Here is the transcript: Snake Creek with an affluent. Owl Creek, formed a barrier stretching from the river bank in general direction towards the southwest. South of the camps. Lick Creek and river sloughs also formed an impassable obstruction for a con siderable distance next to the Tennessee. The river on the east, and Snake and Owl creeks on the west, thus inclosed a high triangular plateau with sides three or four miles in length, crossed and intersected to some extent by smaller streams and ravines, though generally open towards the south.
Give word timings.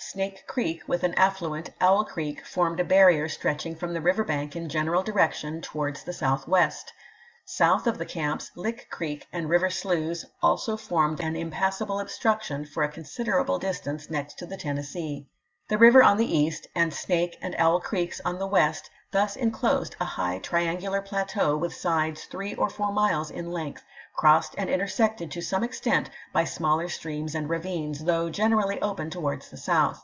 Snake 0.00 0.46
Creek 0.46 0.88
with 0.88 1.02
an 1.04 1.12
affluent. 1.14 1.68
Owl 1.82 2.04
Creek, 2.06 2.46
formed 2.46 2.80
a 2.80 2.84
barrier 2.84 3.28
stretching 3.28 3.76
from 3.76 3.92
the 3.92 4.00
river 4.00 4.24
bank 4.24 4.56
in 4.56 4.70
general 4.70 5.02
direction 5.02 5.60
towards 5.60 6.02
the 6.02 6.14
southwest. 6.14 6.94
South 7.44 7.86
of 7.86 7.98
the 7.98 8.06
camps. 8.06 8.50
Lick 8.54 8.86
Creek 8.88 9.26
and 9.32 9.50
river 9.50 9.68
sloughs 9.68 10.24
also 10.42 10.78
formed 10.78 11.20
an 11.20 11.36
impassable 11.36 12.00
obstruction 12.00 12.64
for 12.64 12.84
a 12.84 12.88
con 12.90 13.04
siderable 13.04 13.60
distance 13.60 14.08
next 14.08 14.38
to 14.38 14.46
the 14.46 14.56
Tennessee. 14.56 15.26
The 15.68 15.76
river 15.76 16.02
on 16.02 16.16
the 16.16 16.38
east, 16.38 16.66
and 16.74 16.94
Snake 16.94 17.36
and 17.42 17.54
Owl 17.58 17.78
creeks 17.80 18.18
on 18.24 18.38
the 18.38 18.46
west, 18.46 18.88
thus 19.10 19.36
inclosed 19.36 19.96
a 20.00 20.04
high 20.04 20.38
triangular 20.38 21.02
plateau 21.02 21.56
with 21.58 21.74
sides 21.74 22.24
three 22.24 22.54
or 22.54 22.70
four 22.70 22.90
miles 22.92 23.30
in 23.30 23.50
length, 23.52 23.82
crossed 24.14 24.54
and 24.58 24.68
intersected 24.70 25.30
to 25.30 25.40
some 25.42 25.62
extent 25.62 26.08
by 26.32 26.42
smaller 26.44 26.88
streams 26.88 27.34
and 27.36 27.48
ravines, 27.50 28.04
though 28.04 28.28
generally 28.30 28.80
open 28.82 29.08
towards 29.10 29.48
the 29.50 29.56
south. 29.58 30.02